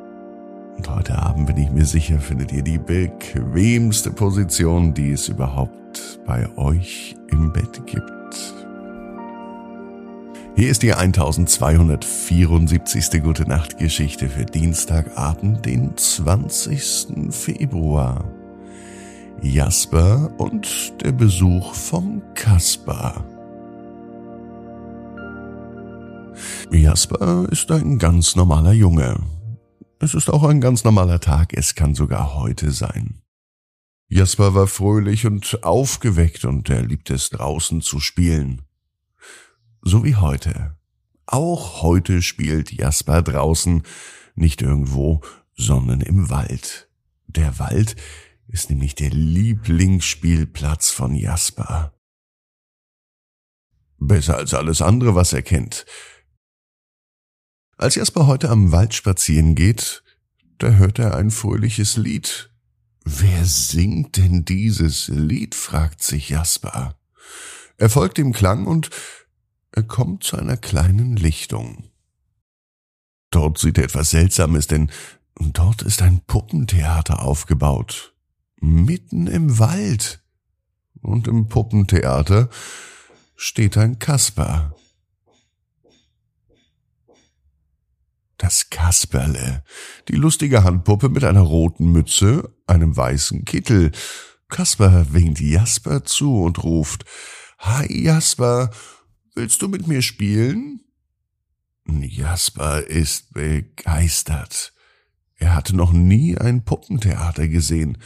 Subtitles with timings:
[0.79, 6.21] Und heute Abend bin ich mir sicher, findet ihr die bequemste Position, die es überhaupt
[6.25, 8.55] bei euch im Bett gibt.
[10.55, 13.25] Hier ist die 1274.
[13.25, 17.09] Gute Nacht Geschichte für Dienstagabend, den 20.
[17.31, 18.25] Februar.
[19.43, 23.25] Jasper und der Besuch vom Kasper.
[26.71, 29.17] Jasper ist ein ganz normaler Junge.
[30.01, 33.21] Es ist auch ein ganz normaler Tag, es kann sogar heute sein.
[34.09, 38.63] Jasper war fröhlich und aufgeweckt und er liebte es draußen zu spielen.
[39.83, 40.77] So wie heute.
[41.27, 43.83] Auch heute spielt Jasper draußen,
[44.35, 45.21] nicht irgendwo,
[45.57, 46.89] sondern im Wald.
[47.27, 47.97] Der Wald
[48.47, 51.93] ist nämlich der Lieblingsspielplatz von Jasper.
[53.99, 55.85] Besser als alles andere, was er kennt.
[57.79, 60.03] Als Jasper heute am Wald spazieren geht,
[60.59, 62.51] da hört er ein fröhliches Lied.
[63.05, 65.55] Wer singt denn dieses Lied?
[65.55, 66.99] fragt sich Jasper.
[67.77, 68.91] Er folgt dem Klang und
[69.71, 71.85] er kommt zu einer kleinen Lichtung.
[73.31, 74.91] Dort sieht er etwas Seltsames, denn
[75.39, 78.13] dort ist ein Puppentheater aufgebaut.
[78.57, 80.21] Mitten im Wald.
[81.01, 82.51] Und im Puppentheater
[83.37, 84.75] steht ein Kasper.
[88.39, 89.65] Das Kasperle,
[90.09, 93.91] die lustige Handpuppe mit einer roten Mütze, einem weißen Kittel.
[94.49, 97.05] Kasper winkt Jasper zu und ruft,
[97.59, 98.71] Hi Jasper,
[99.35, 100.81] willst du mit mir spielen?
[101.89, 104.73] Jasper ist begeistert.
[105.35, 107.99] Er hatte noch nie ein Puppentheater gesehen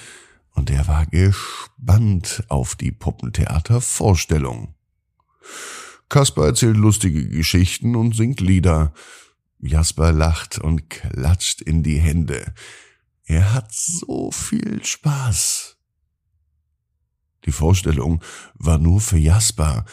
[0.55, 4.75] und er war gespannt auf die Puppentheatervorstellung.
[6.09, 8.93] Kasper erzählt lustige Geschichten und singt Lieder.
[9.63, 12.53] Jasper lacht und klatscht in die Hände.
[13.25, 15.77] Er hat so viel Spaß.
[17.45, 18.23] Die Vorstellung
[18.55, 19.85] war nur für Jasper,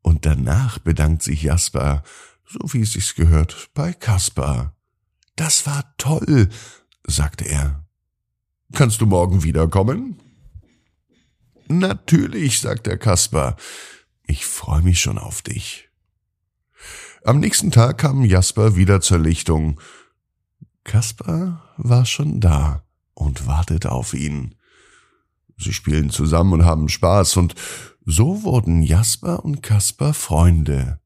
[0.00, 2.02] und danach bedankt sich Jasper,
[2.46, 4.74] so wie es sich gehört, bei Kaspar.
[5.36, 6.48] Das war toll,
[7.06, 7.86] sagte er.
[8.72, 10.18] Kannst du morgen wiederkommen?
[11.68, 13.56] Natürlich, sagt der Kaspar.
[14.26, 15.87] Ich freue mich schon auf dich.
[17.24, 19.80] Am nächsten Tag kam Jasper wieder zur Lichtung.
[20.84, 22.84] Kaspar war schon da
[23.14, 24.54] und wartet auf ihn.
[25.58, 27.54] Sie spielen zusammen und haben Spaß, und
[28.06, 31.00] so wurden Jasper und Kaspar Freunde.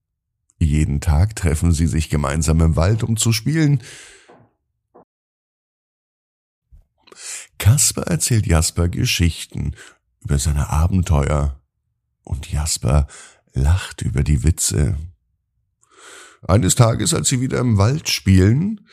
[0.58, 3.82] Jeden Tag treffen sie sich gemeinsam im Wald, um zu spielen.
[7.58, 9.74] Kaspar erzählt Jasper Geschichten
[10.20, 11.60] über seine Abenteuer,
[12.22, 13.08] und Jasper
[13.54, 14.96] lacht über die Witze.
[16.42, 18.88] Eines Tages, als sie wieder im Wald spielen,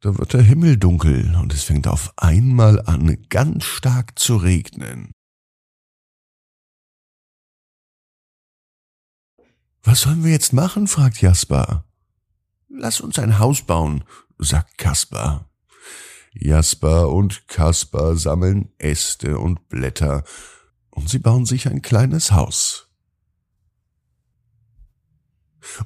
[0.00, 5.12] da wird der Himmel dunkel und es fängt auf einmal an, ganz stark zu regnen.
[9.84, 10.86] Was sollen wir jetzt machen?
[10.86, 11.84] fragt Jasper.
[12.68, 14.04] Lass uns ein Haus bauen,
[14.38, 15.50] sagt Kaspar.
[16.34, 20.24] Jasper und Kaspar sammeln Äste und Blätter
[20.90, 22.91] und sie bauen sich ein kleines Haus.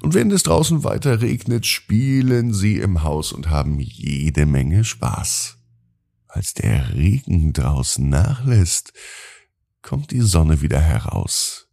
[0.01, 5.57] Und wenn es draußen weiter regnet, spielen sie im Haus und haben jede Menge Spaß.
[6.27, 8.93] Als der Regen draußen nachlässt,
[9.81, 11.67] kommt die Sonne wieder heraus.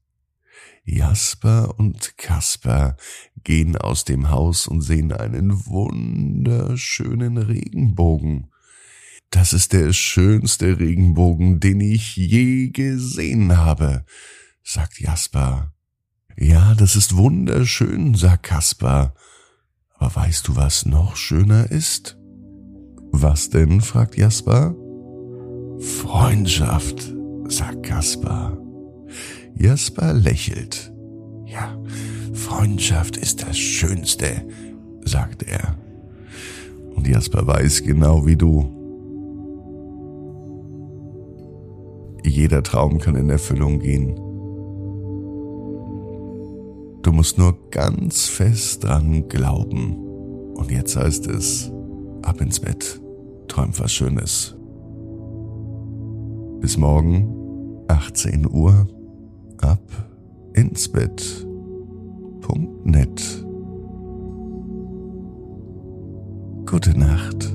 [0.84, 2.96] Jasper und Kasper
[3.42, 8.50] gehen aus dem Haus und sehen einen wunderschönen Regenbogen.
[9.30, 14.04] Das ist der schönste Regenbogen, den ich je gesehen habe,
[14.62, 15.72] sagt Jasper.
[16.36, 19.14] Ja, das ist wunderschön, sagt Kaspar.
[19.96, 22.18] Aber weißt du, was noch schöner ist?
[23.12, 23.80] Was denn?
[23.80, 24.74] fragt Jasper.
[25.78, 27.12] Freundschaft,
[27.48, 28.58] sagt Kaspar.
[29.56, 30.92] Jasper lächelt.
[31.46, 31.78] Ja,
[32.32, 34.44] Freundschaft ist das Schönste,
[35.04, 35.78] sagt er.
[36.96, 38.70] Und Jasper weiß genau wie du.
[42.24, 44.18] Jeder Traum kann in Erfüllung gehen.
[47.04, 49.94] Du musst nur ganz fest dran glauben.
[50.54, 51.70] Und jetzt heißt es,
[52.22, 52.98] ab ins Bett,
[53.46, 54.56] träum was Schönes.
[56.60, 58.88] Bis morgen, 18 Uhr,
[59.60, 59.82] ab
[60.54, 61.46] ins Bett.
[62.40, 63.44] Punkt net.
[66.64, 67.54] Gute Nacht.